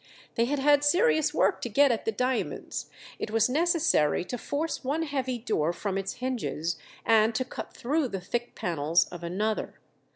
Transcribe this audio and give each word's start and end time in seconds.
They 0.33 0.45
had 0.45 0.57
had 0.57 0.83
serious 0.83 1.31
work 1.31 1.61
to 1.61 1.69
get 1.69 1.91
at 1.91 2.05
the 2.05 2.11
diamonds. 2.11 2.89
It 3.19 3.29
was 3.29 3.47
necessary 3.47 4.25
to 4.25 4.37
force 4.39 4.83
one 4.83 5.03
heavy 5.03 5.37
door 5.37 5.71
from 5.73 5.95
its 5.95 6.13
hinges, 6.13 6.75
and 7.05 7.35
to 7.35 7.45
cut 7.45 7.77
through 7.77 8.07
the 8.07 8.19
thick 8.19 8.55
panels 8.55 9.05
of 9.09 9.21
another. 9.21 9.75